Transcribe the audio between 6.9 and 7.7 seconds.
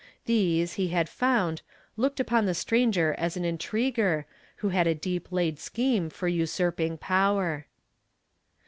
power.